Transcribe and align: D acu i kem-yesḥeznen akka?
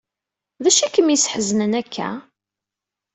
D 0.63 0.65
acu 0.69 0.83
i 0.85 0.87
kem-yesḥeznen 0.93 1.71
akka? 1.81 2.09